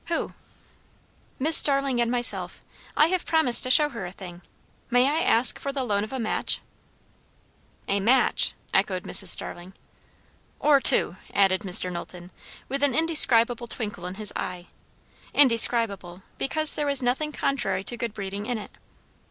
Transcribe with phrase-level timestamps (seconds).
[0.07, 0.33] "Who?"
[1.37, 2.63] "Miss Starling and myself.
[2.97, 4.41] I have promised to show her a thing.
[4.89, 6.59] May I ask for the loan of a match?"
[7.87, 9.27] "A match!" echoed Mrs.
[9.27, 9.73] Starling.
[10.59, 11.91] "Or two," added Mr.
[11.91, 12.31] Knowlton,
[12.67, 14.69] with an indescribable twinkle in his eye;
[15.35, 18.71] indescribable because there was nothing contrary to good breeding in it.